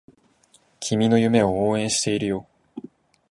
[0.79, 2.47] 君の夢を応援しているよ